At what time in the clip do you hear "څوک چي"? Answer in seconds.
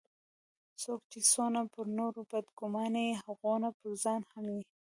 0.81-1.19